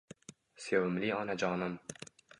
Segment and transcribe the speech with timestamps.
[0.63, 1.77] Sevimli onajonim!